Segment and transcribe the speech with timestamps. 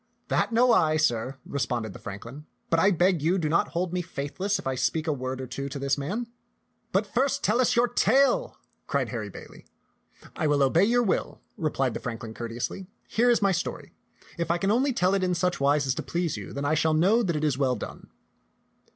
[0.29, 4.01] "That know I, sir," responded the franklin, "but I beg you do not hold me
[4.01, 6.91] faithless if I speak a word or two to this man." i86 t^t panUm's tak"
[6.93, 9.67] But first tell us your tale," cried Harry Bailey."
[10.35, 13.93] I obey your will," replied the franklin courteously." Here is my story.
[14.39, 16.73] If I can only tell it in such wise as to please you, then I
[16.73, 18.09] shall know that it is well done."